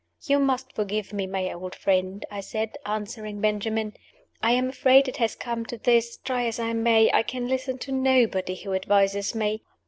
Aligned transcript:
"You 0.25 0.39
must 0.39 0.73
forgive 0.73 1.13
me, 1.13 1.27
my 1.27 1.53
old 1.53 1.75
friend," 1.75 2.25
I 2.31 2.39
said, 2.41 2.75
answering 2.87 3.39
Benjamin. 3.39 3.93
"I 4.41 4.53
am 4.53 4.67
afraid 4.67 5.07
it 5.07 5.17
has 5.17 5.35
come 5.35 5.63
to 5.67 5.77
this 5.77 6.17
try 6.17 6.45
as 6.47 6.57
I 6.59 6.73
may, 6.73 7.11
I 7.11 7.21
can 7.21 7.47
listen 7.47 7.77
to 7.77 7.91
nobody 7.91 8.55
who 8.55 8.73
advises 8.73 9.35
me. 9.35 9.61